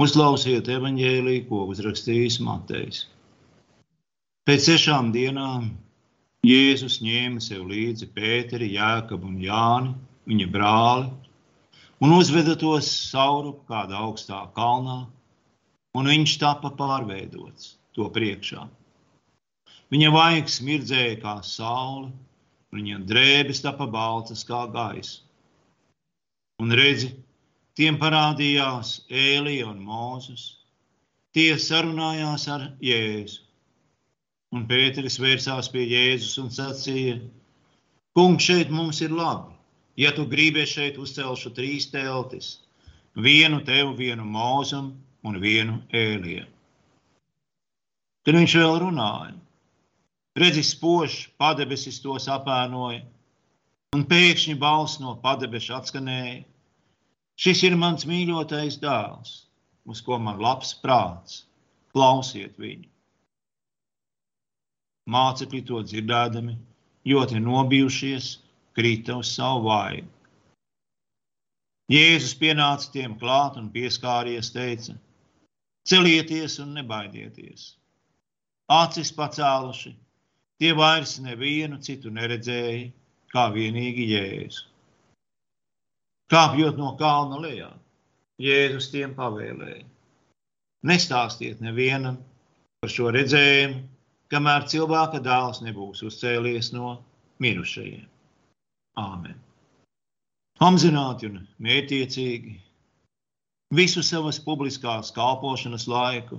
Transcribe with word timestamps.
Uzklausiet 0.00 0.68
evaņģēlīju, 0.72 1.46
ko 1.50 1.66
uzrakstījis 1.68 2.38
Matejs. 2.40 3.02
Pēc 4.48 4.68
sešām 4.70 5.10
dienām 5.12 5.66
Jēzus 6.46 7.02
ņēma 7.04 7.42
sev 7.44 7.66
līdzi 7.68 8.08
Pēteri, 8.14 8.70
Jēkabu 8.78 9.28
un 9.28 9.36
Jāni, 9.44 9.92
viņa 10.30 10.46
brāli, 10.54 11.10
un 12.00 12.16
uzveda 12.16 12.56
tos 12.62 12.88
sauru 13.10 13.52
kādā 13.68 14.00
augstā 14.06 14.40
kalnā, 14.56 15.02
un 15.92 16.08
viņš 16.14 16.36
tapa 16.46 16.72
pārveidots 16.80 17.74
to 17.92 18.08
priekšā. 18.14 18.64
Viņa 19.92 20.14
vaigs 20.16 20.60
mirdzēja 20.64 21.18
kā 21.26 21.40
saule, 21.44 22.08
un 22.72 22.80
viņa 22.80 23.02
drēbes 23.10 23.60
tapa 23.68 23.84
baltas 23.84 24.48
kā 24.48 24.64
gaisa. 24.72 25.20
Un 26.64 26.72
redzi, 26.72 27.12
Tiem 27.80 27.96
parādījās 27.96 28.88
Ēlija 29.08 29.70
un 29.70 29.78
Mūzus. 29.80 30.42
Tie 31.32 31.54
sarunājās 31.56 32.42
ar 32.52 32.66
Jēzu. 32.84 33.38
Un 34.52 34.66
Pēteris 34.68 35.16
vērsās 35.22 35.70
pie 35.72 35.86
Jēzus 35.88 36.34
un 36.42 36.50
sacīja: 36.52 37.14
Kungs, 38.12 38.44
šeit 38.44 38.68
mums 38.68 39.00
ir 39.00 39.14
labi. 39.16 39.56
Ja 39.96 40.12
tu 40.12 40.26
gribi 40.28 40.66
šeit 40.68 41.00
uzcelšu 41.00 41.54
trīs 41.56 41.88
teltis, 41.94 42.50
vienu 43.16 43.62
tev, 43.64 43.94
vienu 43.96 44.28
mūzam 44.28 44.92
un 45.24 45.40
vienu 45.40 45.80
ēlijam. 45.88 46.52
Tad 48.28 48.42
viņš 48.42 48.58
vēl 48.60 48.78
runāja. 48.84 49.38
Redzis, 50.36 50.74
spožs 50.76 51.30
padebesis 51.40 52.04
tos 52.04 52.28
apēnoja, 52.28 53.06
un 53.96 54.04
pēkšņi 54.12 54.60
balss 54.60 55.00
no 55.00 55.16
padebeša 55.24 55.80
atskanēja: 55.80 56.42
Šis 57.40 57.62
ir 57.64 57.76
mans 57.80 58.04
mīļotais 58.04 58.76
dēls, 58.82 59.30
uz 59.88 60.02
ko 60.04 60.18
man 60.20 60.42
labs 60.44 60.74
prāts. 60.82 61.46
Klausiet 61.94 62.58
viņu. 62.60 62.84
Mācekļi 65.10 65.60
to 65.70 65.80
dzirdēdami, 65.82 66.52
ļoti 67.08 67.40
nobijušies, 67.42 68.28
krita 68.76 69.16
uz 69.22 69.32
savu 69.32 69.64
vaigu. 69.70 70.06
Jēzus 71.90 72.36
pienāca 72.38 72.92
tiem 72.94 73.16
klāt 73.18 73.56
un 73.58 73.72
pieskāries, 73.74 74.52
teica: 74.54 74.94
Celieties 75.88 76.60
un 76.62 76.76
nebaidieties! 76.76 77.64
Acis 78.70 79.10
pacēluši, 79.16 79.96
tie 80.62 80.70
vairs 80.78 81.16
nevienu 81.24 81.80
citu 81.82 82.12
neredzēja, 82.14 82.92
kā 83.32 83.48
vienīgi 83.56 84.06
Jēzu. 84.12 84.69
Kāpjot 86.30 86.76
no 86.78 86.94
kalna 86.98 87.40
lejā, 87.42 87.70
Jēzus 88.40 88.90
tiem 88.92 89.16
pavēlēja: 89.16 89.82
Nestāstiet 90.86 91.60
nevienam 91.60 92.20
par 92.80 92.92
šo 92.94 93.10
redzējumu, 93.16 93.82
kamēr 94.30 94.66
cilvēka 94.70 95.20
dēls 95.24 95.60
nebūs 95.66 96.04
uzcēlies 96.06 96.70
no 96.76 96.94
mirušajiem. 97.42 98.06
Āmen! 99.00 99.36
Apzināti 100.60 101.28
un 101.30 101.40
mērķiecīgi 101.66 102.54
visu 103.74 104.02
savas 104.04 104.38
publiskās 104.44 105.10
kalpošanas 105.16 105.86
laiku 105.90 106.38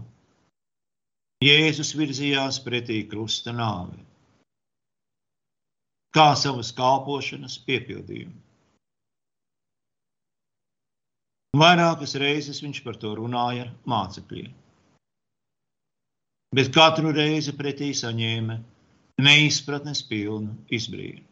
Jēzus 1.42 1.96
virzījās 1.98 2.60
pretī 2.62 3.00
krusta 3.10 3.52
nāvei, 3.56 4.04
kā 6.14 6.28
savas 6.38 6.70
kalpošanas 6.78 7.58
piepildījumu. 7.66 8.38
Vairākas 11.60 12.14
reizes 12.16 12.62
viņš 12.64 12.78
par 12.86 12.96
to 13.00 13.10
runāja 13.18 13.66
ar 13.66 13.72
mācekļiem. 13.92 14.52
Bet 16.56 16.70
katru 16.76 17.12
reizi 17.16 17.52
pretī 17.56 17.90
saņēma 17.96 18.56
neizpratnes 19.26 20.02
pilnu 20.08 20.56
izbrīnu. 20.72 21.26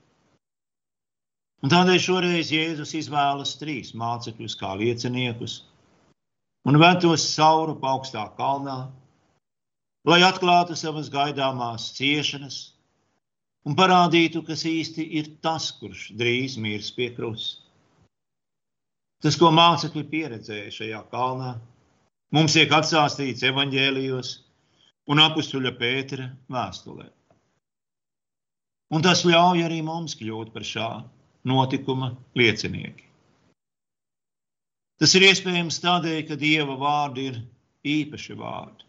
Un 1.63 1.71
tādēļ 1.71 1.99
šoreiz 2.03 2.51
Jēzus 2.55 2.93
izvēlas 2.99 3.55
trīs 3.59 3.93
mācekļus 4.01 4.55
kā 4.59 4.73
lieciniekus 4.79 5.55
un 6.67 6.79
ved 6.79 6.99
tos 7.03 7.23
sauru 7.35 7.77
augstā 7.93 8.25
kalnā, 8.35 8.77
lai 10.07 10.19
atklātu 10.27 10.75
savas 10.79 11.09
gaidāmās 11.11 11.89
ciešanas 11.95 12.59
un 13.67 13.75
parādītu, 13.79 14.43
kas 14.47 14.63
īsti 14.67 15.07
ir 15.19 15.33
tas, 15.43 15.71
kurš 15.79 16.09
drīz 16.19 16.59
mirs 16.59 16.91
pie 16.95 17.09
krusta. 17.15 17.58
Tas, 19.23 19.35
ko 19.35 19.51
mācekļi 19.51 20.05
pieredzēja 20.11 20.71
šajā 20.71 20.99
kalnā, 21.11 21.55
mums 22.35 22.55
tiek 22.55 22.71
atstāstīts 22.71 23.43
evaņģēlijos 23.49 24.31
un 25.11 25.21
apstuļa 25.25 25.73
Pētera 25.79 26.29
vēstulē. 26.51 27.09
Un 28.95 29.03
tas 29.05 29.25
ļauj 29.27 29.65
arī 29.67 29.81
mums 29.85 30.15
kļūt 30.17 30.53
par 30.53 30.65
šā 30.65 30.89
notikuma 31.49 32.13
liecinieki. 32.39 33.05
Tas 34.99 35.13
ir 35.15 35.27
iespējams 35.29 35.77
tādēļ, 35.83 36.21
ka 36.27 36.39
Dieva 36.39 36.75
vārdi 36.79 37.27
ir 37.29 37.37
īpaši 37.87 38.35
vārdi. 38.39 38.87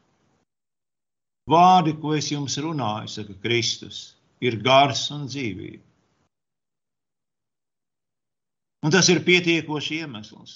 Vārdi, 1.51 1.95
ko 1.99 2.15
es 2.15 2.31
jums 2.31 2.57
runāju, 2.63 3.11
saka 3.11 3.37
Kristus, 3.43 4.01
ir 4.43 4.59
gars 4.63 5.09
un 5.15 5.27
dzīvība. 5.31 5.90
Un 8.81 8.93
tas 8.95 9.09
ir 9.13 9.21
pietiekoši 9.27 10.01
iemesls, 10.03 10.53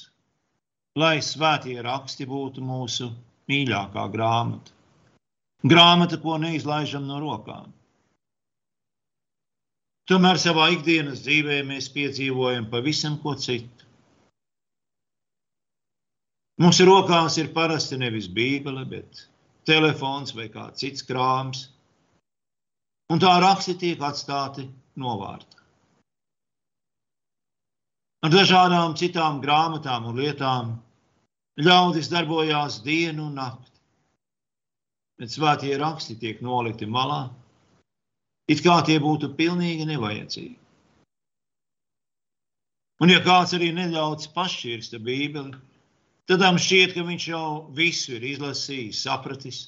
lai 0.96 1.18
svētie 1.20 1.76
raksti 1.84 2.24
būtu 2.28 2.62
mūsu 2.64 3.10
mīļākā 3.52 4.04
grāmata. 4.14 4.72
Grāmata, 5.64 6.16
ko 6.20 6.38
neizlaižam 6.40 7.04
no 7.08 7.18
rokām. 7.20 7.72
Tomēr 10.08 10.40
savā 10.40 10.70
ikdienas 10.72 11.22
dzīvē 11.24 11.62
mēs 11.68 11.88
piedzīvojam 11.92 12.68
pavisam 12.72 13.16
ko 13.20 13.32
citu. 13.40 13.88
Mūsu 16.60 16.84
rokās 16.88 17.38
ir 17.40 17.48
parasti 17.56 17.96
nevis 18.00 18.28
bībele, 18.28 18.84
bet 18.88 19.24
telefons 19.68 20.36
vai 20.36 20.50
kāds 20.52 20.84
cits 20.84 21.04
krāms, 21.08 21.66
un 23.12 23.20
tā 23.20 23.32
raksti 23.42 23.76
tiek 23.80 24.04
atstāti 24.04 24.68
novārtā 25.00 25.63
ar 28.24 28.32
dažādām 28.32 28.96
citām 28.96 29.42
grāmatām 29.44 30.08
un 30.08 30.16
lietām. 30.16 30.74
Ļaudis 31.60 32.08
darbojās 32.10 32.80
dienu 32.82 33.28
un 33.28 33.36
nakti, 33.38 33.70
bet 35.20 35.30
svētie 35.30 35.76
raksti 35.78 36.16
tiek 36.18 36.40
nolikti 36.42 36.88
malā, 36.90 37.28
it 38.50 38.64
kā 38.64 38.80
tie 38.86 38.96
būtu 38.98 39.30
pilnīgi 39.38 39.86
nevajadzīgi. 39.86 40.56
Un, 43.04 43.12
ja 43.12 43.20
kāds 43.22 43.54
arī 43.54 43.70
nedaudz 43.76 44.26
pašķirsta 44.34 44.98
Bībeli, 45.04 45.54
tad 46.26 46.42
tam 46.42 46.58
šķiet, 46.58 46.96
ka 46.96 47.06
viņš 47.06 47.28
jau 47.28 47.46
visu 47.76 48.16
ir 48.16 48.26
izlasījis, 48.32 49.04
sapratis, 49.04 49.60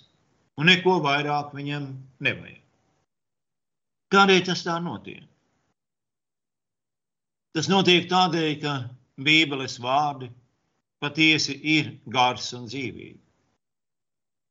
un 0.59 0.71
neko 0.73 0.99
vairāk 1.05 1.55
viņam 1.55 1.91
nevajag. 2.25 2.63
Kādēļ 4.15 4.45
tas 4.49 4.63
tā 4.67 4.79
notiek? 4.83 5.27
Tas 7.57 7.71
notiek 7.73 8.05
tādēļ, 8.05 8.51
ka 8.61 8.73
Bībeles 9.27 9.79
vārdi 9.81 10.27
patiesi 11.01 11.55
ir 11.75 11.87
gars 12.13 12.51
un 12.53 12.67
dzīvīgi. 12.69 13.17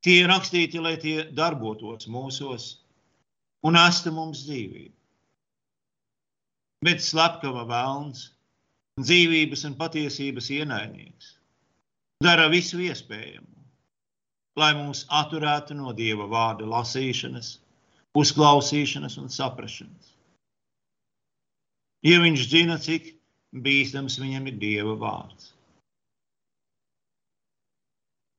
Tie 0.02 0.16
ir 0.24 0.30
rakstīti, 0.32 0.82
lai 0.82 0.96
tie 1.04 1.28
darbotos 1.40 2.08
mūsos 2.10 2.66
un 3.62 3.78
nestu 3.78 4.14
mums 4.16 4.42
dzīvību. 4.48 4.96
Bet 6.90 7.06
slepkava 7.06 7.68
vēlns, 7.70 8.26
dzīvības 8.98 9.68
un 9.70 9.78
patiesības 9.84 10.50
ienaidnieks 10.58 11.30
dara 12.26 12.50
visu 12.50 12.82
iespējamo, 12.88 13.66
lai 14.58 14.72
mūs 14.82 15.06
atturētu 15.22 15.78
no 15.78 15.94
Dieva 15.94 16.26
vārda 16.34 16.66
lasīšanas, 16.74 17.54
uzklausīšanas 18.18 19.22
un 19.22 19.30
saprašanas 19.30 20.15
jo 22.06 22.22
viņš 22.22 22.48
zina, 22.52 22.78
cik 22.82 23.14
bīstams 23.66 24.20
viņam 24.22 24.50
ir 24.52 24.60
Dieva 24.62 24.96
vārds. 25.02 25.52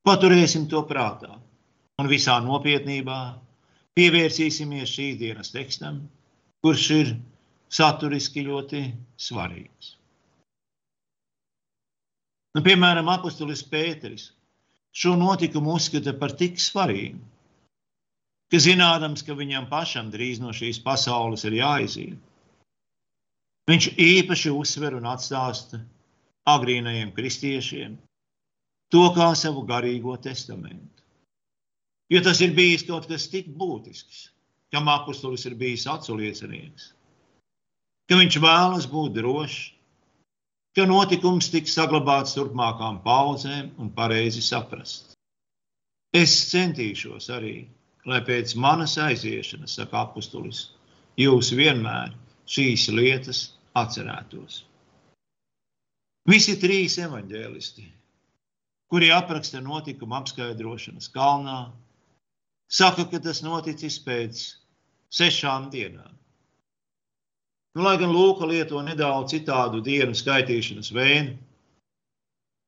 Paturēsim 0.07 0.69
to 0.71 0.85
prātā 0.87 1.35
un 1.99 2.11
visā 2.11 2.37
nopietnībā 2.45 3.21
pievērsīsimies 3.99 4.93
šīs 4.93 5.17
dienas 5.19 5.51
tekstam, 5.55 6.05
kurš 6.63 6.85
ir 6.95 7.15
saturiski 7.73 8.45
ļoti 8.47 8.83
svarīgs. 9.19 9.97
Nu, 12.57 12.63
piemēram, 12.65 13.09
apustulis 13.13 13.65
Pēteris 13.67 14.31
šo 14.97 15.17
notikumu 15.21 15.75
uzskata 15.77 16.15
par 16.17 16.33
tik 16.39 16.61
svarīgu, 16.63 17.19
ka 18.53 18.61
zinādams, 18.63 19.27
ka 19.27 19.35
viņam 19.37 19.67
pašam 19.69 20.09
drīz 20.15 20.39
no 20.41 20.55
šīs 20.57 20.79
pasaules 20.85 21.45
ir 21.49 21.59
jāiziet, 21.59 22.17
Viņš 23.67 23.87
īpaši 23.99 24.53
uzsver 24.55 24.95
un 24.95 25.09
atstāsta 25.11 25.81
agrīnajiem 26.47 27.11
kristiešiem, 27.15 27.97
to 28.95 29.09
kā 29.17 29.33
savu 29.35 29.65
garīgo 29.67 30.15
testamentu. 30.23 31.03
Jo 32.11 32.23
tas 32.23 32.41
ir 32.45 32.55
bijis 32.55 32.85
kaut 32.87 33.09
kas 33.11 33.27
tik 33.33 33.49
būtisks, 33.59 34.29
kam 34.71 34.87
apustulis 34.93 35.47
ir 35.51 35.57
bijis 35.59 35.89
aculiecinieks, 35.91 36.93
ka 38.07 38.21
viņš 38.21 38.39
vēlas 38.45 38.87
būt 38.87 39.17
drošs, 39.19 39.59
ka 40.79 40.87
notikums 40.87 41.51
tiks 41.51 41.75
saglabāts 41.75 42.37
turpmākām 42.37 43.01
paudzēm 43.03 43.73
un 43.83 43.91
pareizi 43.97 44.45
saprast. 44.45 45.17
Es 46.15 46.37
centīšos 46.53 47.27
arī, 47.35 47.67
lai 48.07 48.23
pēc 48.23 48.55
manas 48.63 48.95
aiziešanas, 49.03 49.75
saka 49.81 50.05
apustulis, 50.05 50.69
jūs 51.19 51.51
vienmēr 51.59 52.15
šīs 52.47 52.87
lietas 52.95 53.56
atcerētos. 53.77 54.65
Visi 56.27 56.57
trīs 56.59 56.97
evaņģēlisti, 56.99 57.85
kuri 58.91 59.13
apraksta 59.15 59.61
notikumu 59.63 60.17
apskaidrošanas 60.19 61.11
kalnā, 61.15 61.59
saka, 62.67 63.07
ka 63.11 63.21
tas 63.23 63.43
noticis 63.47 63.99
pēc 64.03 64.43
sešām 65.15 65.69
dienām. 65.71 66.17
Nu, 67.77 67.85
lai 67.85 67.99
gan 68.01 68.11
Lūka 68.15 68.49
lieto 68.49 68.81
nedaudz 68.83 69.35
citādu 69.35 69.83
dienu 69.85 70.17
skaitīšanas 70.17 70.91
veidu, 70.97 71.37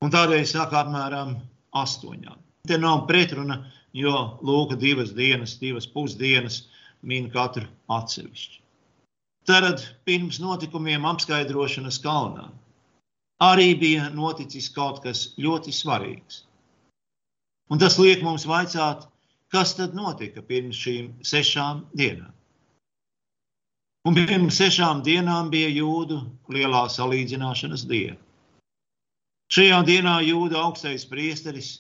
un 0.05 0.13
tādēļ 0.13 0.45
saka 0.47 0.83
apmēram 0.85 1.35
astoņām. 1.83 2.37
Te 2.69 2.77
nav 2.79 3.07
pretruna, 3.09 3.63
jo 3.97 4.15
Lūka 4.45 4.77
divas 4.79 5.15
dienas, 5.17 5.57
divas 5.59 5.89
pusdienas 5.89 6.67
min 7.03 7.31
katru 7.33 7.65
atsevišķi. 7.89 8.61
Tad 9.49 9.81
pirms 10.05 10.43
notikumiem 10.45 11.07
apskaidrošanas 11.09 11.97
kalnā 12.05 12.51
arī 13.41 13.69
bija 13.81 14.09
noticis 14.13 14.69
kaut 14.75 15.01
kas 15.05 15.31
ļoti 15.41 15.73
svarīgs. 15.73 16.43
Un 17.73 17.81
tas 17.81 17.97
liek 18.01 18.25
mums 18.25 18.45
vaicāt, 18.49 19.07
kas 19.53 19.75
tad 19.79 19.95
notika 19.97 20.43
pirms 20.43 20.77
šīm 20.77 21.13
sešām 21.25 21.87
dienām. 21.97 22.33
Un 24.09 24.17
pirms 24.17 24.57
sešām 24.61 25.03
dienām 25.05 25.51
bija 25.53 25.69
jūdu 25.69 26.21
lielā 26.53 26.87
salīdzināšanas 26.93 27.85
diena. 27.89 28.17
Šajā 29.53 29.81
dienā 29.89 30.19
jūda 30.25 30.61
augstais 30.61 31.07
priesteris 31.09 31.71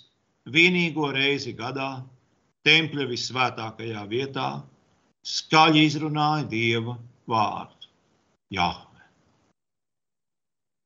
vienīgo 0.48 1.10
reizi 1.12 1.52
gadā 1.52 2.02
tempļa 2.64 3.04
visvētākajā 3.12 4.04
vietā 4.08 4.48
skaļi 5.28 5.84
izrunāja 5.88 6.46
Dieva 6.48 6.96
vārdu- 7.28 7.88
Jahve. 8.56 9.04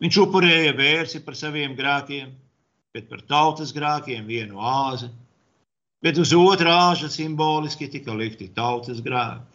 Viņš 0.03 0.19
upurēja 0.25 0.75
vērsi 0.77 1.23
par 1.25 1.39
saviem 1.39 1.77
grēkiem, 1.79 2.33
bet 2.93 3.09
par 3.09 3.23
tautas 3.31 3.73
grēkiem 3.73 4.27
vienu 4.27 4.59
āzi, 4.59 5.09
bet 6.03 6.19
uz 6.19 6.33
otrā 6.35 6.75
āža 6.91 7.09
simboliski 7.09 7.89
tika 7.89 8.12
likti 8.12 8.49
tautas 8.49 9.00
grēki, 9.00 9.47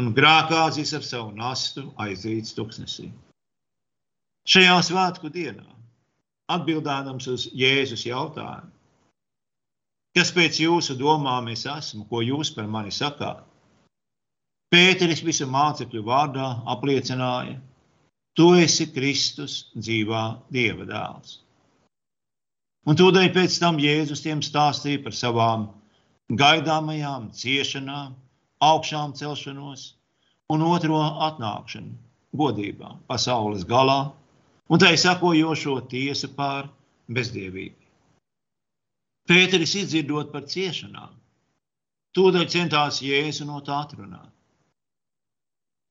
un 0.00 0.14
grēkāzis 0.16 0.94
ar 0.96 1.04
savu 1.04 1.34
nastu 1.36 1.92
aizīts 2.00 2.56
tuksnesī. 2.56 3.10
Šajā 4.48 4.78
svētku 4.88 5.30
dienā, 5.32 5.68
atbildādams 6.52 7.28
uz 7.28 7.46
Jēzus 7.52 8.08
jautājumu, 8.08 8.74
Kas 10.14 10.30
pēc 10.30 10.60
jūsu 10.62 10.94
domām 10.94 11.48
es 11.50 11.64
esmu, 11.66 12.04
ko 12.06 12.20
jūs 12.22 12.52
par 12.54 12.68
mani 12.70 12.92
sakāt? 12.94 13.40
Pēteris 14.74 15.20
visu 15.22 15.46
mācekļu 15.46 16.00
vārdā 16.02 16.48
apliecināja, 16.72 17.60
tu 18.34 18.48
esi 18.58 18.88
Kristus 18.90 19.68
dzīvā 19.76 20.22
Dieva 20.50 20.86
dēls. 20.88 21.36
Un 22.90 22.98
tūdaļ 22.98 23.28
pēc 23.36 23.60
tam 23.62 23.78
Jēzus 23.78 24.24
tiem 24.24 24.42
stāstīja 24.42 25.04
par 25.04 25.14
savām 25.14 25.68
gaidāmajām 26.42 27.30
ciešanām, 27.38 28.18
augšām 28.66 29.14
celšanos 29.14 29.86
un 30.50 30.66
otro 30.66 30.98
atnākšanu 31.28 31.94
godībā 32.42 32.96
pasaules 33.06 33.62
galā 33.70 34.00
un 34.66 34.82
tai 34.82 34.96
sakojošo 34.98 35.78
tiesu 35.94 36.34
pār 36.34 36.66
bezdievību. 37.06 37.78
Pēteris 39.30 39.78
izdzirdot 39.84 40.34
par 40.34 40.50
ciešanām, 40.50 41.14
tūdaļ 42.18 42.48
centās 42.58 43.04
Jēzu 43.06 43.46
no 43.48 43.62
tā 43.64 43.84
atrunāt. 43.86 44.34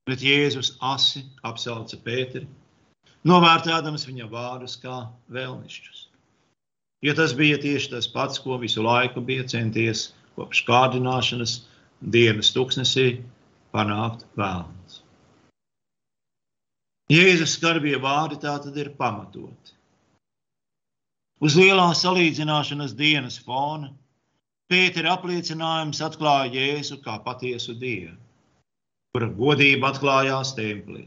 Bet 0.09 0.23
Jēzus 0.25 0.73
asi 0.83 1.23
apsauca 1.47 1.97
Pēteri, 2.03 2.47
novērtēdams 3.29 4.07
viņa 4.09 4.27
vārdus 4.31 4.75
kā 4.81 4.97
vēlnišķus. 5.31 6.07
Jo 7.03 7.13
tas 7.19 7.35
bija 7.35 7.59
tieši 7.59 7.91
tas 7.93 8.07
pats, 8.11 8.39
ko 8.43 8.57
visu 8.59 8.83
laiku 8.83 9.23
bija 9.23 9.45
centies 9.53 10.09
kopš 10.35 10.63
kārdināšanas 10.67 11.55
dienas 12.15 12.51
tuksnesī 12.55 13.07
panākt 13.75 14.25
vēlns. 14.39 15.01
Jēzus 17.11 17.57
skarbie 17.57 17.95
vārdi 17.99 18.39
tā 18.43 18.53
tad 18.63 18.77
ir 18.79 18.93
pamatoti. 18.99 19.75
Uz 21.43 21.57
lielā 21.59 21.89
salīdzināšanas 21.99 22.95
dienas 22.95 23.39
fona 23.43 23.91
Pētera 24.71 25.17
apliecinājums 25.17 25.99
atklāja 26.05 26.53
Jēzu 26.55 27.01
kā 27.03 27.17
patiesu 27.25 27.75
Dievu, 27.77 28.15
kura 29.13 29.29
godība 29.29 29.91
atklājās 29.93 30.55
templī. 30.57 31.03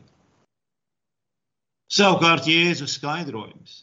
Savukārt 1.91 2.47
Jēzus 2.47 2.95
skaidrojums, 3.01 3.81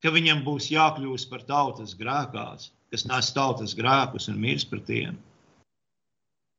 ka 0.00 0.12
viņam 0.14 0.40
būs 0.46 0.70
jākļūst 0.72 1.28
par 1.28 1.44
tautas 1.48 1.92
grēkās, 1.96 2.70
kas 2.92 3.04
nes 3.08 3.28
tautas 3.36 3.76
grēkus 3.76 4.30
un 4.32 4.40
mirs 4.40 4.64
par 4.64 4.80
tiem. 4.88 5.18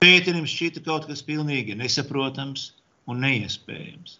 Pēterim 0.01 0.45
šķita 0.49 0.81
kaut 0.85 1.09
kas 1.09 1.25
pilnīgi 1.25 1.77
nesaprotams 1.77 2.71
un 3.09 3.21
neiespējams. 3.25 4.19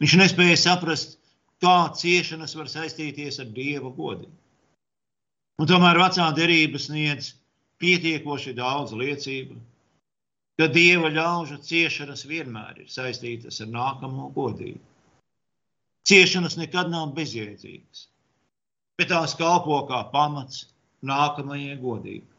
Viņš 0.00 0.16
nespēja 0.20 0.58
saprast, 0.60 1.16
kā 1.60 1.90
ciešanas 1.96 2.56
var 2.56 2.68
saistīties 2.72 3.40
ar 3.42 3.48
dieva 3.52 3.92
godību. 3.92 4.32
Un 5.58 5.68
tomēr 5.68 5.98
vecā 5.98 6.28
derība 6.36 6.80
sniedz 6.80 7.32
pietiekoši 7.82 8.54
daudz 8.56 8.94
liecību, 8.96 9.56
ka 10.58 10.66
dieva 10.74 11.10
ļaužu 11.14 11.60
ciešanas 11.62 12.24
vienmēr 12.26 12.82
ir 12.82 12.88
saistītas 12.90 13.60
ar 13.62 13.70
nākamo 13.70 14.30
godību. 14.34 14.80
Ciešanas 16.08 16.56
nekad 16.58 16.90
nav 16.90 17.12
bezjēdzīgas, 17.16 18.06
bet 18.98 19.10
tās 19.12 19.36
kalpo 19.38 19.82
kā 19.90 20.02
pamats 20.12 20.66
nākamajai 21.06 21.76
godībai. 21.82 22.34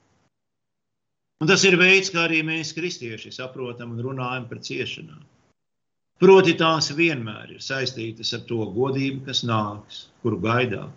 Un 1.40 1.48
tas 1.48 1.64
ir 1.64 1.78
veids, 1.80 2.10
kā 2.12 2.26
arī 2.28 2.42
mēs, 2.44 2.74
kristieši, 2.76 3.32
saprotam 3.32 3.94
un 3.94 4.02
runājam 4.04 4.50
par 4.50 4.60
ciešanām. 4.68 5.22
Proti, 6.20 6.58
tās 6.60 6.90
vienmēr 6.92 7.54
ir 7.56 7.62
saistītas 7.64 8.34
ar 8.36 8.42
to 8.50 8.66
godību, 8.76 9.22
kas 9.30 9.46
nāks, 9.48 10.02
kuru 10.20 10.42
gaidām, 10.44 10.90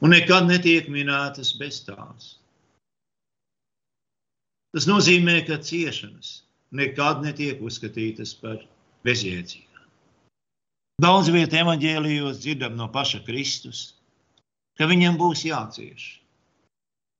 un 0.00 0.14
nekad 0.16 0.48
netiek 0.48 0.88
minētas 0.88 1.52
bez 1.60 1.82
tās. 1.84 2.38
Tas 4.74 4.88
nozīmē, 4.90 5.38
ka 5.46 5.60
ciešanas 5.62 6.40
nekad 6.74 7.22
netiek 7.22 7.62
uzskatītas 7.62 8.34
par 8.40 8.58
bezjēdzīgām. 9.06 9.86
Daudz 11.02 11.30
vietā 11.34 11.60
evanģēlijos 11.62 12.40
dzirdam 12.42 12.76
no 12.78 12.88
paša 12.90 13.22
Kristus, 13.26 13.94
ka 14.78 14.86
viņam 14.90 15.18
būs 15.18 15.44
jācieš, 15.46 16.06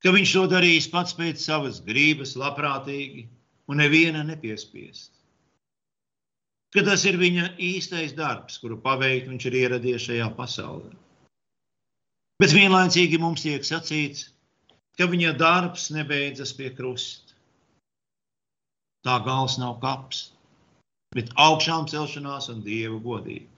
ka 0.03 0.15
viņš 0.15 0.37
to 0.37 0.47
darīs 0.51 0.91
pats 0.91 1.15
pēc 1.19 1.43
savas 1.43 1.81
grības, 1.87 2.35
labprātīgi 2.39 3.29
un 3.71 3.83
neviena 3.83 4.27
nepiespiest 4.27 5.15
ka 6.75 6.83
tas 6.83 7.05
ir 7.07 7.17
viņa 7.21 7.53
īstais 7.63 8.17
darbs, 8.19 8.59
kuru 8.59 8.81
paveikt 8.83 9.29
viņš 9.31 9.45
ir 9.47 9.57
ieradies 9.63 10.07
šajā 10.09 10.27
pasaulē. 10.35 10.91
Bet 12.43 12.51
vienlaicīgi 12.51 13.21
mums 13.23 13.45
tiek 13.47 13.63
sacīts, 13.63 14.33
ka 14.99 15.07
viņa 15.11 15.37
darbs 15.39 15.93
nebeidzas 15.95 16.51
pie 16.59 16.73
krusta. 16.75 17.24
Tā 19.05 19.19
gals 19.25 19.59
nav 19.61 19.79
kaps, 19.83 20.31
bet 21.17 21.33
augšām 21.37 21.89
celšanās 21.91 22.49
un 22.53 22.63
dieva 22.65 22.97
godība. 23.05 23.51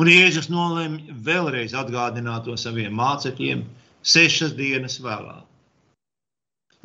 Un 0.00 0.08
Jēzus 0.08 0.48
nolēma 0.48 1.16
vēlreiz 1.26 1.74
atgādināt 1.76 2.46
to 2.46 2.54
saviem 2.56 2.94
mācekļiem 2.96 3.64
sešas 4.02 4.54
dienas 4.56 4.96
vēlāk. 5.04 5.44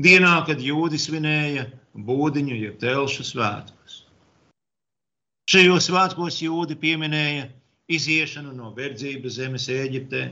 Dienā, 0.04 0.34
kad 0.46 0.60
jūdi 0.62 1.00
svinēja 1.00 1.70
būdiņu, 2.10 2.58
jeb 2.66 2.76
telšu 2.82 3.24
svētkus. 3.26 4.02
Šajos 5.48 5.88
svētkos 5.88 6.42
jūdi 6.44 6.76
pieminēja 6.82 7.48
iziešanu 7.88 8.52
no 8.58 8.74
verdzības 8.76 9.38
zemes 9.40 9.70
Eģiptē. 9.72 10.26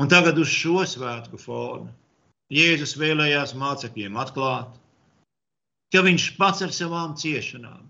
Un 0.00 0.08
tagad 0.08 0.38
uz 0.38 0.52
šo 0.52 0.86
svētku 0.88 1.40
fonu 1.40 1.90
Jēzus 2.52 2.94
vēlējās 3.00 3.56
mācekļiem 3.58 4.16
atklāt, 4.22 4.78
ka 5.92 6.02
viņš 6.04 6.28
pats 6.40 6.64
ar 6.64 6.72
savām 6.74 7.16
ciešanām 7.20 7.88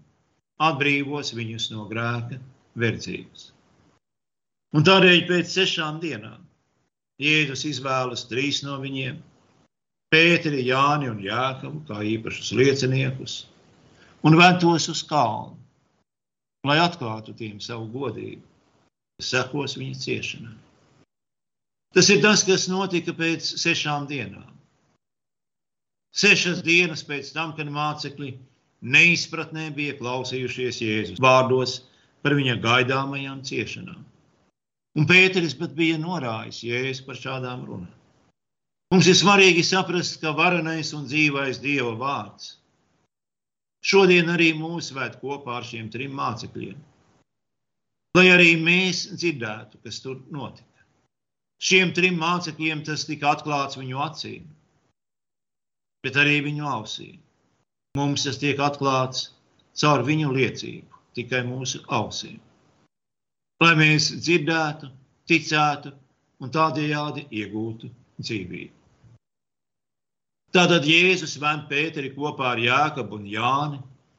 atbrīvos 0.63 1.33
viņus 1.35 1.71
no 1.75 1.87
grēka 1.91 2.39
verdzības. 2.79 3.51
Un 4.73 4.87
tādēļ 4.89 5.27
pēc 5.29 5.53
sešām 5.53 6.01
dienām 6.03 6.41
Jēzus 7.23 7.67
izvēlas 7.69 8.25
trīs 8.31 8.63
no 8.67 8.79
viņiem- 8.83 9.21
Pēteri, 10.13 10.65
Jāni 10.67 11.09
un 11.11 11.21
Jākabu 11.25 11.85
kā 11.89 12.03
īpašus 12.05 12.53
lieciniekus 12.57 13.37
un 14.23 14.37
ved 14.37 14.61
tos 14.61 14.89
uz 14.89 15.03
kalnu, 15.03 15.57
lai 16.69 16.79
atklātu 16.79 17.35
tiem 17.37 17.61
savu 17.61 17.89
godību, 17.93 18.43
kas 19.19 19.31
sekos 19.35 19.77
viņa 19.79 19.99
ciešanai. 20.05 20.57
Tas 21.93 22.09
ir 22.09 22.23
tas, 22.25 22.45
kas 22.45 22.69
notika 22.73 23.13
pēc 23.13 23.45
sešām 23.61 24.07
dienām. 24.09 24.52
Sešas 26.13 26.61
dienas 26.65 27.05
pēc 27.09 27.31
tam, 27.33 27.55
kad 27.57 27.71
mācekļi 27.73 28.35
neizpratnē 28.83 29.71
bija 29.77 29.97
klausījušies 29.97 30.81
Jēzus 30.85 31.23
vārdos 31.25 31.79
par 32.23 32.37
viņa 32.37 32.59
gaidāmajām 32.63 33.41
ciešanām. 33.49 34.03
Un 34.99 35.09
Pēteris 35.09 35.57
pat 35.57 35.73
bija 35.79 35.97
norājis 36.01 36.61
Jēzus 36.69 37.05
par 37.07 37.17
šādām 37.17 37.65
runām. 37.69 37.93
Mums 38.93 39.09
ir 39.09 39.17
svarīgi 39.17 39.63
saprast, 39.65 40.19
ka 40.21 40.35
varenais 40.37 40.93
un 40.93 41.07
dzīvais 41.09 41.63
Dieva 41.63 41.95
vārds 41.97 42.59
šodien 43.83 44.29
arī 44.31 44.53
mūs 44.55 44.93
ved 44.95 45.17
kopā 45.23 45.57
ar 45.59 45.65
šiem 45.67 45.89
trim 45.91 46.13
mācekļiem. 46.19 46.77
Lai 48.19 48.27
arī 48.29 48.51
mēs 48.61 49.07
dzirdētu, 49.17 49.81
kas 49.87 50.03
tur 50.05 50.21
notika. 50.31 50.85
Šiem 51.63 51.95
trim 51.97 52.19
mācekļiem 52.21 52.85
tas 52.85 53.07
tika 53.09 53.33
atklāts 53.33 53.81
viņu 53.81 54.03
acīm, 54.05 54.45
bet 56.03 56.17
arī 56.21 56.41
viņu 56.47 56.69
ausīm. 56.77 57.19
Mums 57.97 58.25
tas 58.29 58.41
tiek 58.41 58.61
atklāts 58.63 59.31
caur 59.79 60.07
viņu 60.07 60.33
liecību, 60.33 61.03
tikai 61.19 61.43
mūsu 61.49 61.83
ausīm 61.93 62.41
lai 63.63 63.73
mēs 63.79 64.11
dzirdētu, 64.19 64.91
ticētu 65.31 65.93
un 66.43 66.53
tādējādi 66.53 67.27
iegūtu 67.43 67.91
dzīvību. 68.21 68.75
Tātad 70.53 70.85
Jēzus 70.85 71.39
vēm 71.41 71.67
Pēteri 71.71 72.11
kopā 72.13 72.53
ar 72.53 72.61
Jākabu 72.61 73.21
un 73.21 73.29
Jāni 73.31 73.79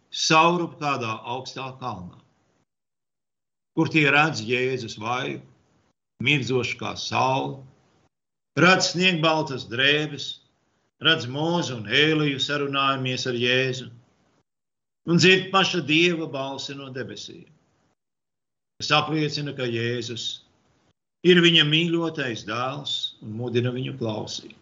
saurup 0.10 0.80
kādā 0.80 1.12
augstā 1.36 1.68
kalnā, 1.82 2.18
kur 3.78 3.92
tie 3.94 4.08
redz 4.13 4.42
Jēzus 4.48 4.98
vaigu, 5.02 5.44
mirdzošu 6.24 6.80
kā 6.80 6.96
saule, 6.98 7.60
redz 8.58 8.94
sniegbaltas 8.94 9.68
drēbes, 9.70 10.30
redz 11.06 11.28
mūzu 11.30 11.80
un 11.80 11.90
ēliju 11.90 12.40
sarunājamies 12.42 13.28
ar 13.32 13.40
Jēzu 13.40 13.90
un 15.10 15.20
dzird 15.20 15.50
paša 15.52 15.84
Dieva 15.88 16.30
balsi 16.32 16.76
no 16.78 16.92
debesīm 16.94 17.54
kas 18.84 18.92
apliecina, 18.98 19.54
ka 19.56 19.64
Jēzus 19.64 20.44
ir 21.24 21.40
viņa 21.40 21.64
mīļotais 21.70 22.42
dēls 22.44 22.96
un 23.24 23.38
mudina 23.40 23.72
viņu 23.72 23.94
klausīt. 23.96 24.58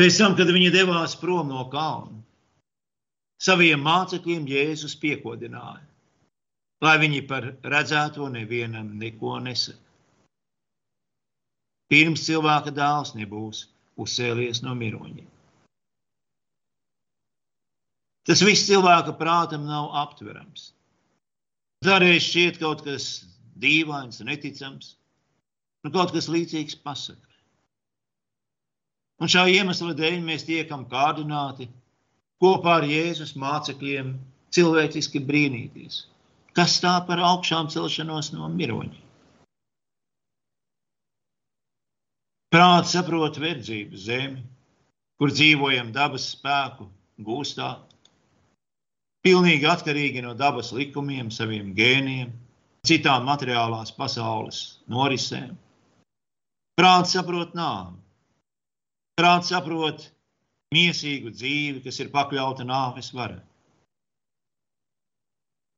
Pēc 0.00 0.16
tam, 0.20 0.36
kad 0.38 0.48
viņi 0.52 0.72
devās 0.72 1.16
prom 1.20 1.52
no 1.52 1.66
kalna, 1.72 2.22
saviem 3.40 3.84
mācekļiem 3.84 4.48
Jēzus 4.48 4.96
piekodināja, 5.00 5.84
lai 6.84 6.96
viņi 7.04 7.22
par 7.28 7.50
redzēto 7.64 8.28
nevienam 8.32 8.94
neko 8.96 9.36
nesaka. 9.44 9.82
Pirms 11.92 12.24
cilvēka 12.24 12.72
dēls 12.74 13.12
nebūs 13.16 13.66
uzcēlies 14.00 14.62
no 14.64 14.74
miroņiem. 14.78 15.28
Tas 18.26 18.42
viss 18.42 18.66
cilvēka 18.66 19.14
prātam 19.20 19.68
nav 19.68 19.92
aptverams. 20.02 20.72
Dažreiz 21.86 22.24
šķiet 22.26 22.58
kaut 22.58 22.82
kas 22.82 23.06
dīvains, 23.62 24.18
neticams, 24.26 24.96
nu, 25.84 25.92
kaut 25.94 26.10
kas 26.16 26.26
līdzīgs 26.32 26.80
pasakai. 26.82 27.22
Un 29.22 29.30
šā 29.32 29.46
iemesla 29.52 29.94
dēļ 29.96 30.18
mēs 30.26 30.44
tiekam 30.48 30.84
kārdināti 30.90 31.70
kopā 32.42 32.80
ar 32.80 32.88
Jēzus 32.90 33.36
mācekļiem 33.38 34.12
cilvēciski 34.52 35.22
brīnīties. 35.24 36.02
Kas 36.56 36.80
tā 36.82 36.98
par 37.06 37.22
augšām 37.30 37.70
celšanos 37.72 38.32
no 38.34 38.50
miroņa? 38.52 39.05
Prāts 42.56 42.94
saprot 42.94 43.36
verdzību 43.36 43.98
zemi, 44.00 44.38
kur 45.20 45.28
dzīvojam 45.28 45.90
dabas 45.92 46.30
spēku 46.32 46.86
gūstā, 47.20 47.66
pilnīgi 49.26 49.68
atkarīgi 49.68 50.22
no 50.24 50.32
dabas 50.32 50.70
likumiem, 50.72 51.28
saviem 51.28 51.74
gēniem, 51.76 52.30
citām 52.88 53.28
materiālās 53.28 53.92
pasaules 53.92 54.62
norisēm. 54.88 55.52
Prāts 56.80 57.12
saprot 57.12 57.52
nāvi. 57.52 58.00
Prāts 59.20 59.52
saprot 59.52 60.08
mīsīgu 60.72 61.36
dzīvi, 61.36 61.84
kas 61.84 62.00
ir 62.00 62.08
pakļauta 62.16 62.64
nāves 62.64 63.12
varai. 63.12 63.42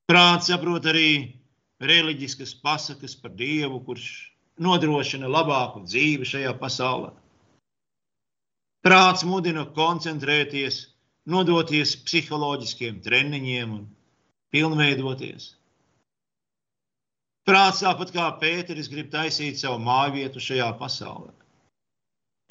Prāts 0.07 0.55
saprot 0.55 0.87
arī 0.95 1.11
reliģiskas 1.83 2.55
pasakas 2.63 3.19
par 3.19 3.35
Dievu, 3.35 3.83
kurš 3.83 4.28
nodrošina 4.63 5.31
labāku 5.31 5.85
dzīvi 5.87 6.27
šajā 6.29 6.55
pasaulē. 6.61 7.13
Prāts 8.87 9.25
mudina 9.27 9.65
koncentrēties 9.77 10.85
nodoties 11.29 11.97
psiholoģiskiem 12.07 13.01
treniņiem 13.05 13.73
un 13.75 13.87
pilnveidoties. 14.55 15.53
Prāts 17.49 17.83
tāpat 17.85 18.13
kā 18.13 18.29
Pēteris 18.41 18.91
grib 18.93 19.11
taisīt 19.13 19.61
savu 19.61 19.81
māju 19.81 20.19
vietu 20.19 20.43
šajā 20.45 20.69
pasaulē. 20.81 21.33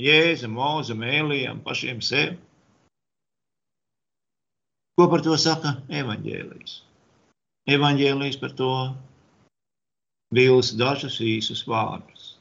Jēza, 0.02 0.50
Mūza, 0.50 0.94
Mēlijam, 0.98 1.64
pašiem 1.66 2.02
sev. 2.06 2.36
Ko 4.98 5.08
par 5.10 5.22
to 5.26 5.38
saka 5.42 5.76
evaņģēlijs? 5.94 6.80
Evaņģēlijs 7.74 8.38
par 8.42 8.54
to 8.58 8.72
vils 10.34 10.74
dažus 10.76 11.20
īsus 11.24 11.64
vārdus. 11.68 12.36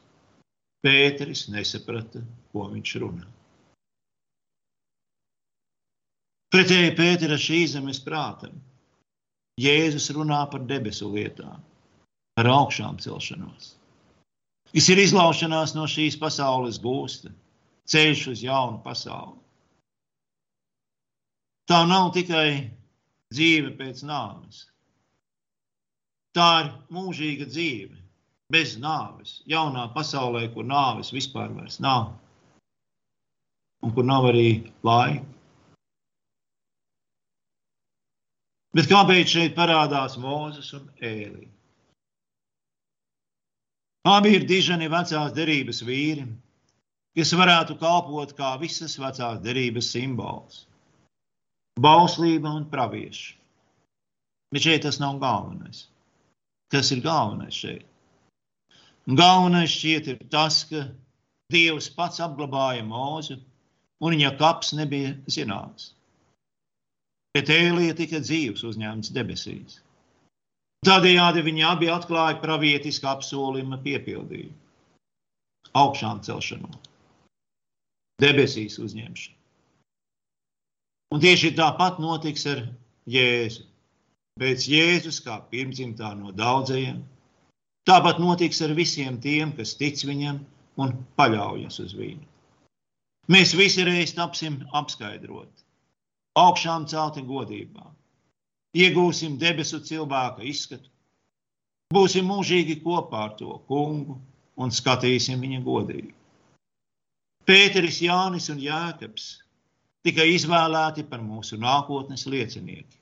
Pēteris 0.85 1.47
nesaprata, 1.51 2.21
ko 2.51 2.67
viņš 2.71 2.93
runā. 3.03 3.25
Pretēji 6.53 6.93
Pētera 6.95 7.35
šī 7.35 7.65
zemes 7.67 7.99
prātam, 8.03 8.53
Jēzus 9.59 10.11
runā 10.13 10.43
par 10.51 10.61
debesu 10.69 11.09
lietām, 11.09 11.63
par 12.37 12.49
augšām 12.51 12.99
celšanos. 13.01 13.73
Tas 14.69 14.87
ir 14.93 15.01
izlaušanās 15.01 15.73
no 15.73 15.87
šīs 15.89 16.15
pasaules 16.21 16.77
gūsta, 16.83 17.31
ceļš 17.89 18.23
uz 18.33 18.43
jaunu 18.45 18.77
pasauli. 18.83 19.39
Tā 21.67 21.81
nav 21.89 22.13
tikai 22.15 22.69
dzīve 23.33 23.73
pēc 23.79 24.03
nāves. 24.07 24.67
Tā 26.37 26.49
ir 26.61 26.67
mūžīga 26.93 27.47
dzīve, 27.49 27.95
bez 28.53 28.75
nāves, 28.77 29.39
jaunā 29.49 29.87
pasaulē, 29.95 30.43
kur 30.53 30.67
nāves 30.69 31.09
vispār 31.15 31.49
nav. 31.81 32.11
Un 33.81 33.93
kur 33.95 34.05
nav 34.05 34.27
arī 34.29 34.69
laika. 34.85 35.25
Bet 38.77 38.85
kāpēc 38.91 39.33
šeit 39.33 39.55
parādās 39.57 40.19
Mozus 40.21 40.69
un 40.77 40.85
Ēlija? 41.01 41.49
Abi 44.07 44.35
ir 44.37 44.45
dižani 44.47 44.87
vecās 44.93 45.33
derības 45.33 45.81
vīri, 45.83 46.27
kas 47.17 47.33
varētu 47.33 47.79
kalpot 47.81 48.37
kā 48.37 48.53
visas 48.61 48.93
vecās 49.01 49.41
derības 49.41 49.89
simbols- 49.95 50.67
bauslība 51.87 52.53
un 52.59 52.69
pravieši. 52.69 53.33
Bet 54.53 54.69
šeit 54.69 54.85
tas 54.85 55.01
nav 55.01 55.17
galvenais. 55.19 55.87
Kas 56.73 56.91
ir 56.91 57.03
galvenais 57.05 57.55
šeit? 57.55 57.85
Galvenais 59.07 59.71
šķiet 59.71 60.09
ir 60.13 60.23
tas, 60.31 60.63
ka 60.67 60.89
Dievs 61.53 61.87
pats 61.95 62.19
apglabāja 62.19 62.83
mūzu, 62.83 63.37
un 64.03 64.15
viņa 64.17 64.33
kaps 64.39 64.73
nebija 64.75 65.13
zināms 65.31 65.93
bet 67.37 67.51
Ēlija 67.53 67.93
tika 67.97 68.21
dzīves 68.23 68.63
uzņemts 68.65 69.13
debesīs. 69.13 69.77
Tādējādi 70.87 71.43
viņi 71.45 71.65
abi 71.67 71.89
atklāja 71.93 72.39
pravietisku 72.41 73.09
apsolījuma 73.11 73.77
piepildījumu, 73.83 74.55
augšām 75.77 76.21
celšanos, 76.25 76.77
debesīs 78.23 78.77
uzņemšanu. 78.81 79.35
Un 81.13 81.23
tieši 81.23 81.53
tāpat 81.57 82.01
notiks 82.03 82.45
ar 82.49 82.65
Jēzu. 83.07 83.63
Pēc 84.37 84.67
Jēzus 84.69 85.21
kā 85.25 85.39
pirmdzimtā 85.51 86.11
no 86.17 86.31
daudzajiem, 86.35 86.99
tāpat 87.89 88.19
notiks 88.21 88.61
ar 88.61 88.75
visiem 88.77 89.17
tiem, 89.21 89.53
kas 89.57 89.73
tic 89.79 90.03
viņam 90.05 90.43
un 90.77 90.93
paļaujas 91.17 91.79
uz 91.81 91.95
viņu. 91.97 92.25
Mēs 93.33 93.55
visi 93.57 93.83
reiz 93.83 94.13
tapsim 94.15 94.61
apskaidroti 94.77 95.65
augšām 96.37 96.85
celti 96.87 97.23
godībā. 97.25 97.87
Iegūsim 98.77 99.39
debesu 99.41 99.79
cilvēka 99.81 100.45
izskatu, 100.45 100.89
būsim 101.93 102.27
mūžīgi 102.29 102.77
kopā 102.83 103.23
ar 103.29 103.33
to 103.39 103.57
kungu 103.69 104.19
un 104.57 104.73
skatīsim 104.73 105.41
viņa 105.41 105.63
godību. 105.65 106.13
Pēteris, 107.47 108.01
Jānis 108.03 108.49
un 108.51 108.59
Jēkabs 108.59 109.27
tika 110.05 110.25
izvēlēti 110.27 111.05
par 111.07 111.23
mūsu 111.23 111.57
nākotnes 111.61 112.27
liecinieki. 112.27 112.99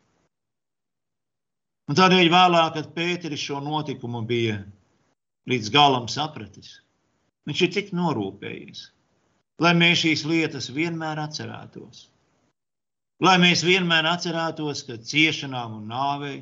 Un 1.86 1.98
tādēļ 1.98 2.32
vēlāk, 2.34 2.72
kad 2.74 2.94
Pēteris 2.96 3.44
šo 3.46 3.60
notikumu 3.62 4.24
bija 4.26 4.58
līdz 5.50 5.70
galam 5.74 6.08
sapratis, 6.10 6.80
viņš 7.46 7.62
ir 7.62 7.74
tik 7.76 7.92
norūpējies, 7.94 8.88
lai 9.62 9.74
mēs 9.78 10.02
šīs 10.02 10.24
lietas 10.26 10.72
vienmēr 10.74 11.22
atcerētos. 11.22 12.08
Lai 13.22 13.36
mēs 13.40 13.62
vienmēr 13.64 14.10
atcerētos, 14.10 14.82
ka 14.88 14.98
ciešanām 14.98 15.78
un 15.78 15.86
nāvei 15.92 16.40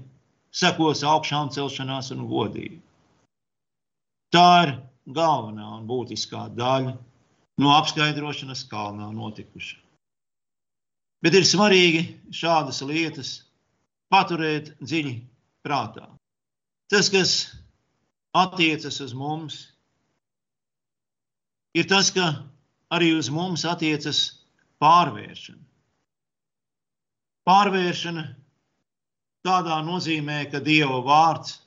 sekos 0.55 1.03
augšām 1.05 1.51
celšanās 1.53 2.13
un 2.15 2.23
godība. 2.29 2.79
Tā 4.33 4.47
ir 4.63 4.71
galvenā 5.13 5.67
un 5.75 5.83
būtiskā 5.89 6.47
daļa 6.55 6.95
no 7.61 7.75
apskaidrošanas 7.75 8.63
kalnā 8.71 9.11
notikušā. 9.13 9.77
Bet 11.23 11.35
ir 11.35 11.45
svarīgi 11.45 12.07
šādas 12.33 12.81
lietas 12.87 13.35
paturēt 14.11 14.73
dziļi 14.81 15.13
prātā. 15.65 16.07
Tas, 16.91 17.09
kas 17.09 17.33
attiecas 18.35 18.99
uz 19.01 19.13
mums, 19.17 19.59
ir 21.73 21.87
tas, 21.89 22.11
ka 22.13 22.27
arī 22.93 23.13
uz 23.17 23.31
mums 23.33 23.65
attiecas 23.65 24.23
pārvēršana. 24.83 25.61
Pārvēršana 27.47 28.23
tādā 29.43 29.81
nozīmē, 29.83 30.43
ka 30.51 30.61
Dieva 30.63 31.01
vārds 31.03 31.57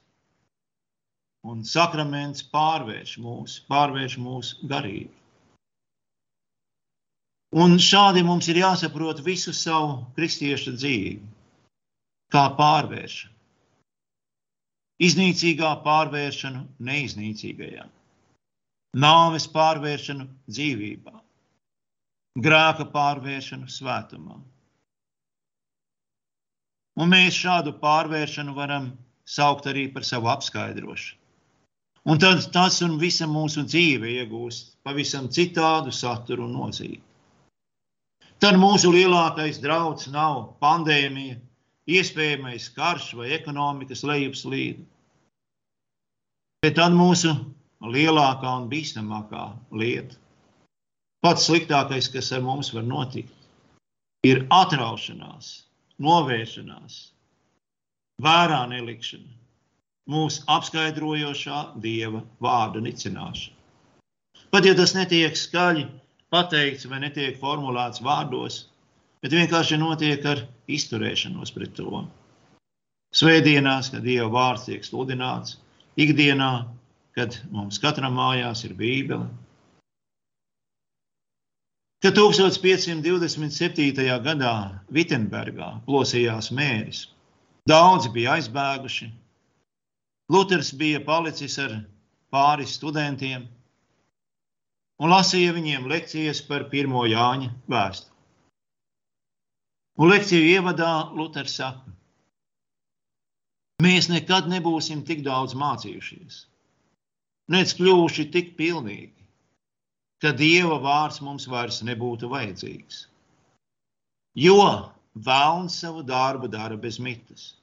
un 1.47 1.63
sakraments 1.65 2.45
pārvērš 2.51 3.19
mūs, 3.23 3.61
pārvērš 3.71 4.17
mūsu 4.23 4.69
garību. 4.71 5.13
Un 7.57 7.79
šādi 7.81 8.25
mums 8.27 8.49
ir 8.51 8.59
jāsaprot 8.61 9.23
visu 9.25 9.55
savu 9.55 10.01
kristiešu 10.17 10.75
dzīvi, 10.77 11.21
kā 12.35 12.49
pārvēršana. 12.59 13.36
Iznīcīgā 15.03 15.75
pārvēršana 15.85 16.63
neiznīcīgajā 16.89 17.85
nāves 18.97 19.45
pārvēršanu 19.53 20.25
dzīvībā, 20.49 21.13
grēka 22.47 22.87
pārvēršanu 22.95 23.69
svētumā. 23.69 24.39
Un 26.97 27.13
mēs 27.13 27.37
šādu 27.37 27.75
pārvēršanu 27.83 28.55
varam 28.57 28.95
saukt 29.29 29.69
arī 29.69 29.85
par 29.93 30.07
savu 30.09 30.31
apskaidrošanu. 30.33 31.21
Un 32.07 32.21
tad 32.23 32.45
tas 32.55 32.79
un 32.87 33.01
visa 33.03 33.27
mūsu 33.27 33.65
dzīve 33.67 34.13
iegūst 34.23 34.77
pavisam 34.87 35.27
citādu 35.27 35.93
saturu 35.93 36.47
un 36.47 36.55
nozīmi. 36.55 37.03
Tad 38.39 38.57
mūsu 38.63 38.93
lielākais 38.95 39.59
draudz 39.59 40.07
nav 40.13 40.55
pandēmija, 40.63 41.41
iespējamais 41.87 42.69
karš 42.75 43.13
vai 43.19 43.33
ekonomikas 43.37 44.03
lejupslīde. 44.07 44.85
Bet 46.65 46.77
tad 46.79 46.97
mūsu 46.97 47.33
lielākā 47.85 48.53
un 48.61 48.69
bīstamākā 48.71 49.47
lieta. 49.71 50.17
Pats 51.23 51.47
sliktākais, 51.49 52.09
kas 52.13 52.33
ar 52.35 52.43
mums 52.45 52.73
var 52.75 52.85
notikt, 52.87 53.33
ir 54.27 54.45
atraušanās, 54.53 55.51
novēršanās, 56.03 56.97
vērā 58.23 58.63
nelikšana, 58.71 59.33
mūsu 60.11 60.45
apskaidrojošā 60.51 61.61
dieva 61.83 62.23
vārda 62.43 62.83
nicināšana. 62.83 63.55
Pat 64.51 64.67
ja 64.69 64.75
tas 64.79 64.95
netiek 64.95 65.35
skaļi 65.37 65.87
pateikts 66.33 66.87
vai 66.91 67.01
netiek 67.03 67.39
formulēts 67.41 68.03
vārdos, 68.05 68.67
bet 69.25 69.35
vienkārši 69.37 69.79
notiek 69.81 70.25
ar 70.29 70.43
izturēšanos 70.69 71.53
pret 71.55 71.75
to. 71.79 72.05
Svētdienās, 73.17 73.91
kad 73.95 74.05
Dieva 74.05 74.29
vārds 74.33 74.67
tiek 74.69 74.85
sludināts, 74.85 75.57
ikdienā 75.97 76.53
kad 77.17 77.39
mums 77.51 77.81
katram 77.81 78.19
mājās 78.19 78.67
ir 78.69 78.75
Bībele. 78.77 79.29
Kad 82.05 82.19
1527. 82.19 84.05
gadā 84.23 84.57
Vitsenburgā 84.93 85.71
plosījās 85.87 86.51
mēris, 86.55 87.07
daudzi 87.67 88.13
bija 88.13 88.37
aizbēguši. 88.37 89.09
Luters 90.31 90.75
bija 90.77 91.01
palicis 91.07 91.57
ar 91.63 91.79
pāris 92.35 92.77
studentiem 92.77 93.47
un 95.01 95.13
lasīja 95.13 95.55
viņiem 95.57 95.89
lekcijas 95.89 96.43
par 96.45 96.69
pirmo 96.73 97.07
Jāņa 97.09 97.51
vēstuli. 97.71 98.16
Un 99.97 100.11
lekciju 100.13 100.45
ievadā 100.53 100.91
Luters 101.17 101.55
saka, 101.57 101.95
mēs 103.83 104.11
nekad 104.13 104.51
nebūsim 104.53 105.07
tik 105.09 105.23
daudz 105.25 105.57
mācījušies 105.57 106.45
nec 107.53 107.75
kļuvuši 107.79 108.27
tik 108.35 108.55
pilnīgi, 108.59 109.13
ka 110.23 110.33
Dieva 110.37 110.79
vārds 110.83 111.21
mums 111.23 111.47
vairs 111.51 111.83
nebūtu 111.87 112.31
vajadzīgs. 112.33 113.05
Jo 114.37 114.59
vēlns 115.29 115.79
savu 115.83 116.03
darbu 116.07 116.51
dara 116.53 116.77
bez 116.77 116.99
mitas. 117.01 117.55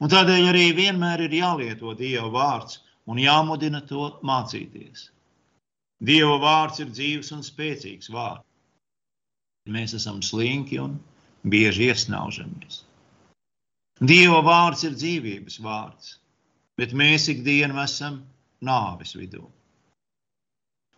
Un 0.00 0.12
tādēļ 0.12 0.50
arī 0.52 0.66
vienmēr 0.76 1.24
ir 1.26 1.36
jālieto 1.40 1.94
Dieva 1.98 2.28
vārds 2.32 2.80
un 3.08 3.20
jāmudina 3.20 3.82
to 3.88 4.10
mācīties. 4.26 5.10
Dieva 6.04 6.36
vārds 6.40 6.82
ir 6.84 6.92
dzīves 6.92 7.32
un 7.32 7.44
spēcīgs 7.44 8.12
vārds. 8.12 8.44
Mēs 9.72 9.96
esam 9.98 10.20
slinki 10.22 10.78
un 10.78 10.98
bieži 11.46 11.90
iesnaužamies. 11.90 12.82
Dieva 14.00 14.42
vārds 14.44 14.84
ir 14.84 14.96
dzīvības 14.98 15.60
vārds, 15.64 16.16
bet 16.76 16.92
mēs 16.92 17.30
ikdienu 17.32 17.78
esam 17.80 18.20
nāves 18.60 19.14
vidū. 19.16 19.46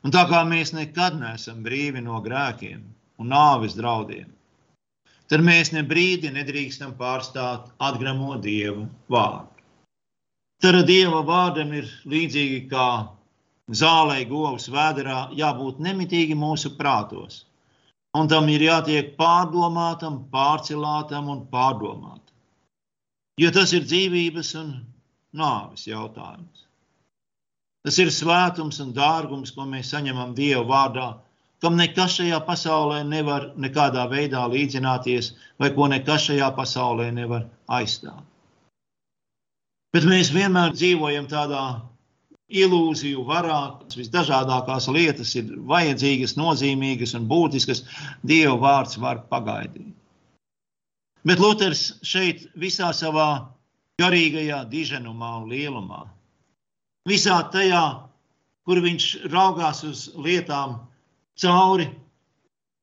Un 0.02 0.14
tā 0.14 0.24
kā 0.30 0.42
mēs 0.46 0.72
nekad 0.74 1.18
neesam 1.18 1.62
brīvi 1.62 2.02
no 2.02 2.18
grēkiem 2.22 2.82
un 3.18 3.30
nāves 3.32 3.76
draudiem, 3.78 4.30
tad 5.30 5.42
mēs 5.44 5.72
ne 5.74 5.82
brīdi 5.86 6.30
nedrīkstam 6.34 6.94
pārstāt 6.98 7.70
atgramo 7.78 8.38
Dieva 8.42 8.86
vārdu. 9.10 9.58
Tad 10.62 10.80
Dieva 10.86 11.22
vārdam 11.22 11.74
ir 11.78 11.90
līdzīgi 12.06 12.64
kā 12.70 12.88
zālē 13.70 14.24
govs 14.30 14.66
vēderā, 14.72 15.28
jābūt 15.38 15.78
nemitīgi 15.84 16.34
mūsu 16.38 16.72
prātos. 16.78 17.44
Un 18.18 18.28
tam 18.30 18.48
ir 18.50 18.64
jātiek 18.64 19.12
pārdomātam, 19.18 20.22
pārcilātam 20.32 21.28
un 21.30 21.44
pārdomātam. 21.52 22.34
Jo 23.38 23.52
tas 23.54 23.72
ir 23.76 23.84
dzīvības 23.86 24.54
un 24.58 24.72
nāves 25.38 25.86
jautājums. 25.86 26.64
Tas 27.86 27.98
ir 28.02 28.10
svētums 28.12 28.80
un 28.82 28.90
dārgums, 28.96 29.52
ko 29.54 29.66
mēs 29.68 29.92
saņemam 29.94 30.34
Dieva 30.34 30.64
vārdā, 30.66 31.06
kam 31.62 31.78
nekas 31.78 32.16
šajā 32.18 32.40
pasaulē 32.46 33.04
nevar 33.06 33.52
nekādā 33.56 34.08
veidā 34.10 34.42
līdzināties, 34.50 35.30
vai 35.58 35.70
ko 35.76 35.86
nekas 35.90 36.26
šajā 36.30 36.50
pasaulē 36.58 37.10
nevar 37.14 37.46
aizstāt. 37.78 38.24
Bet 39.94 40.04
mēs 40.04 40.32
vienmēr 40.34 40.74
dzīvojam 40.74 41.30
tādā 41.30 41.62
ilūziju 42.48 43.22
varā, 43.28 43.60
visdažādākās 43.92 44.88
lietas 44.92 45.34
ir 45.36 45.50
vajadzīgas, 45.68 46.36
nozīmīgas 46.40 47.14
un 47.18 47.28
būtiskas. 47.28 47.84
Dieva 48.24 48.56
vārds 48.62 48.96
var 49.00 49.22
pagaidīt. 49.28 49.94
Bet 51.28 51.40
Luters 51.42 51.98
šeit 52.06 52.46
visā 52.56 52.88
savā 52.96 53.48
garīgajā 54.00 54.62
diženumā 54.70 55.32
un 55.42 55.48
lielumā 55.50 56.06
visā 57.08 57.38
tajā, 57.52 57.84
kur 58.68 58.80
viņš 58.84 59.06
raugās 59.32 59.82
uz 59.84 60.08
lietām 60.16 60.78
cauri 61.40 61.88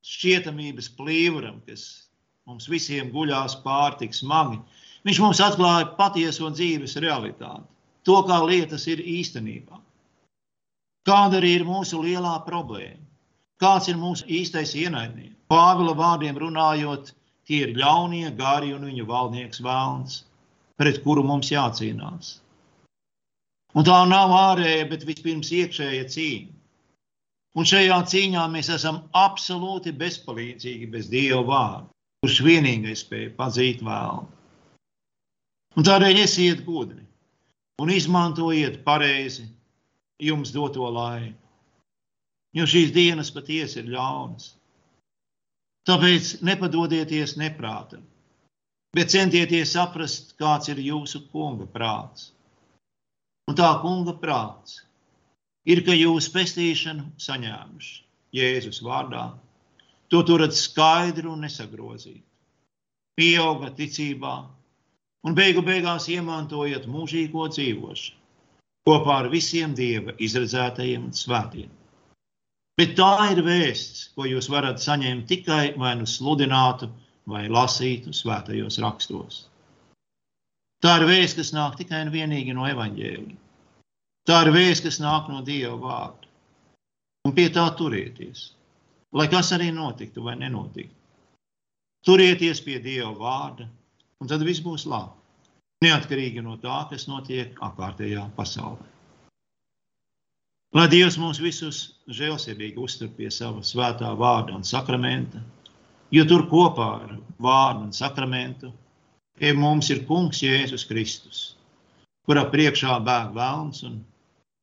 šķietamības 0.05 0.89
plīvuram, 0.97 1.61
kas 1.65 2.09
mums 2.45 2.67
visiem 2.69 3.11
guļās 3.13 3.57
pār 3.63 3.97
tik 4.01 4.13
smagi. 4.13 4.59
Viņš 5.05 5.21
mums 5.21 5.41
atklāja 5.45 5.91
patieso 5.97 6.49
dzīves 6.53 6.97
realitāti, 7.01 7.65
to, 8.05 8.21
kā 8.27 8.39
lietas 8.45 8.85
ir 8.91 9.01
īstenībā. 9.01 9.81
Kāda 11.05 11.37
arī 11.41 11.51
ir 11.59 11.65
mūsu 11.67 12.01
lielā 12.01 12.37
problēma? 12.45 13.01
Kāds 13.61 13.89
ir 13.91 13.99
mūsu 13.99 14.25
īstais 14.27 14.73
ienaidnieks? 14.77 15.35
Pāvila 15.49 15.93
vārdiem 15.97 16.37
runājot, 16.41 17.11
tie 17.45 17.61
ir 17.67 17.75
ļaunie, 17.77 18.31
gari 18.37 18.73
un 18.73 18.87
viņu 18.89 19.05
valdnieks 19.05 19.61
vēlns, 19.61 20.23
pret 20.81 21.03
kuru 21.03 21.23
mums 21.23 21.51
jācīnās. 21.53 22.39
Un 23.75 23.85
tā 23.85 23.99
nav 24.09 24.33
ārēja, 24.33 24.87
bet 24.89 25.05
vispirms 25.05 25.51
iekšēja 25.53 26.07
cīņa. 26.11 26.53
Un 27.55 27.67
šajā 27.69 27.97
cīņā 28.11 28.45
mēs 28.51 28.71
esam 28.73 29.03
absolūti 29.15 29.93
bezpalīdzīgi 29.95 30.89
bez 30.91 31.07
Dieva 31.11 31.43
vārda, 31.47 31.85
kurš 32.23 32.41
vienīgais 32.43 33.05
spēja 33.05 33.31
pazīt 33.37 33.83
vēlnu. 33.85 34.25
Un 35.75 35.87
tādēļ 35.87 36.23
esiet 36.23 36.65
gudri 36.65 37.05
un 37.81 37.91
izmantojiet 37.91 38.83
pareizi 38.83 39.47
jums 40.21 40.53
doto 40.55 40.87
laiku. 40.91 41.41
Jo 42.55 42.63
šīs 42.71 42.93
dienas 42.95 43.33
patiesi 43.35 43.81
ir 43.81 43.89
ļaunas. 43.91 44.53
Tāpēc 45.85 46.29
nepadodieties 46.47 47.35
neprātam, 47.37 48.05
bet 48.95 49.11
centieties 49.13 49.73
saprast, 49.75 50.31
kāds 50.39 50.71
ir 50.71 50.79
jūsu 50.81 51.25
kunga 51.33 51.67
prāts. 51.69 52.31
Un 53.51 53.57
tā 53.59 53.67
kunga 53.83 54.15
prāts 54.17 54.79
ir, 55.67 55.83
ka 55.85 55.93
jūs 55.93 56.31
pestīšanu 56.33 57.11
saņēmuši 57.21 57.99
Jēzus 58.39 58.81
vārdā, 58.87 59.27
to 60.09 60.23
turat 60.25 60.55
skaidru 60.55 61.35
un 61.35 61.43
nesagrozītu. 61.45 62.23
Pieauga 63.15 63.69
ticībā 63.75 64.33
un 65.25 65.35
beigu 65.37 65.63
beigās 65.65 66.09
iemantojat 66.13 66.85
mūžīgo 66.91 67.49
dzīvošanu 67.53 68.21
kopā 68.85 69.15
ar 69.23 69.31
visiem 69.33 69.73
Dieva 69.73 70.13
izredzētajiem 70.21 71.07
un 71.07 71.15
svētiem. 71.17 71.69
Bet 72.77 72.93
tā 72.99 73.31
ir 73.33 73.41
vēsts, 73.45 74.09
ko 74.13 74.27
jūs 74.29 74.49
varat 74.51 74.83
saņemt 74.83 75.25
tikai 75.31 75.73
vai 75.79 75.95
nu 75.97 76.05
sludinātu, 76.05 76.91
vai 77.25 77.47
lasītu 77.49 78.13
svētajos 78.13 78.77
rakstos. 78.83 79.45
Tā 80.83 80.99
ir 80.99 81.07
vēsts, 81.09 81.37
kas 81.39 81.53
nāk 81.55 81.79
tikai 81.79 82.03
un 82.05 82.11
vienīgi 82.13 82.53
no 82.53 82.67
evaņģēlija. 82.69 83.39
Tā 84.29 84.41
ir 84.45 84.51
vēsts, 84.53 84.83
kas 84.85 84.99
nāk 85.01 85.31
no 85.31 85.41
Dieva 85.45 85.79
vārda. 85.81 86.29
Un 87.25 87.33
pie 87.33 87.47
tā 87.49 87.65
turieties, 87.79 88.51
lai 89.17 89.25
kas 89.31 89.49
arī 89.55 89.71
notiktu 89.73 90.21
vai 90.27 90.35
nenotiktu. 90.37 90.93
Turieties 92.05 92.61
pie 92.61 92.77
Dieva 92.83 93.15
vārda, 93.17 93.65
un 94.21 94.31
tad 94.31 94.43
viss 94.47 94.63
būs 94.63 94.87
labi. 94.89 95.13
Neatkarīgi 95.83 96.43
no 96.43 96.55
tā, 96.61 96.85
kas 96.89 97.07
notiek 97.11 97.57
apkārtējā 97.63 98.29
pasaulē. 98.37 98.87
Lai 100.75 100.87
Dievs 100.91 101.15
mūs 101.19 101.39
visus 101.39 101.81
žēlsirdīgi 102.11 102.81
uztur 102.83 103.11
pie 103.15 103.29
sava 103.31 103.61
svētā 103.63 104.09
vārda 104.19 104.55
un 104.57 104.65
sakramenta, 104.67 105.39
jo 106.11 106.25
tur 106.27 106.47
kopā 106.51 106.89
ar 107.03 107.13
vārdu 107.39 107.85
un 107.87 107.93
sakramentu 107.95 108.71
pie 109.39 109.53
mums 109.55 109.91
ir 109.91 110.03
Kungs 110.07 110.41
Jēzus 110.43 110.87
Kristus, 110.89 111.45
kurā 112.27 112.43
priekšā 112.51 112.97
bēg 113.07 113.35
vēlns 113.35 113.83
un 113.87 114.01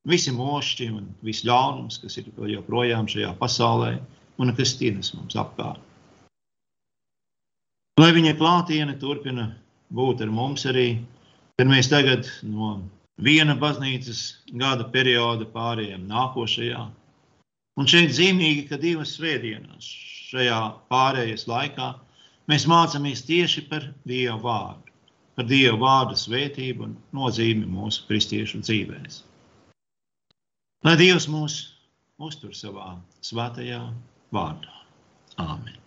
visi 0.08 0.34
mošķi 0.36 0.90
un 0.92 1.08
viss 1.24 1.46
ļaunums, 1.48 2.00
kas 2.02 2.18
ir 2.20 2.28
joprojām 2.56 3.08
šajā 3.08 3.32
pasaulē 3.40 3.94
un 4.40 4.52
kas 4.56 4.76
tīnas 4.80 5.12
mums 5.16 5.36
apkārt. 5.38 5.91
Lai 8.02 8.08
viņa 8.10 8.32
klātiene 8.34 8.96
turpina 8.98 9.44
būt 9.94 10.24
ar 10.24 10.30
mums 10.34 10.64
arī, 10.66 10.86
tad 11.60 11.68
mēs 11.70 11.86
tagad 11.92 12.26
no 12.42 12.72
viena 13.22 13.54
baznīcas 13.54 14.22
gada 14.58 14.88
perioda 14.90 15.46
pārējiem 15.52 16.08
nākošajā. 16.10 16.80
Un 17.78 17.90
šeit 17.92 18.10
zīmīgi, 18.16 18.64
ka 18.70 18.78
divas 18.82 19.12
svētdienas 19.14 19.86
šajā 20.32 20.58
pārējais 20.90 21.46
laikā 21.46 21.92
mēs 22.50 22.66
mācāmies 22.72 23.22
tieši 23.28 23.68
par 23.70 23.86
Dieva 24.08 24.38
vārdu, 24.48 24.96
par 25.38 25.46
Dieva 25.52 25.78
vārdu 25.84 26.18
svētību 26.18 26.88
un 26.88 26.96
nozīmi 27.20 27.70
mūsu 27.70 28.08
kristiešu 28.08 28.64
dzīvēm. 28.64 29.06
Lai 30.88 30.96
Dievs 30.98 31.28
mūs 31.30 31.60
uztur 32.18 32.56
savā 32.58 32.96
svētajā 33.22 33.84
vārdā. 34.34 34.74
Āmen! 35.38 35.81